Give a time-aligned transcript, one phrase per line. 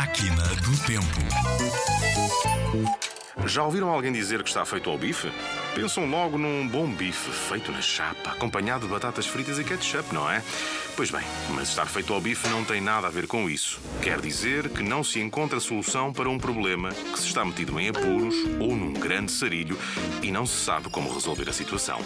[0.00, 1.04] Máquina do Tempo.
[3.44, 5.30] Já ouviram alguém dizer que está feito ao bife?
[5.74, 10.30] Pensam logo num bom bife feito na chapa, acompanhado de batatas fritas e ketchup, não
[10.30, 10.42] é?
[10.96, 13.78] Pois bem, mas estar feito ao bife não tem nada a ver com isso.
[14.00, 17.90] Quer dizer que não se encontra solução para um problema que se está metido em
[17.90, 19.78] apuros ou num grande sarilho
[20.22, 22.00] e não se sabe como resolver a situação.